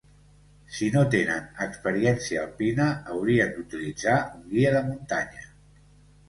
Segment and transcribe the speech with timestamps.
[0.77, 5.47] Si no tenen experiència alpina, haurien d'utilitzar un guia de muntanya.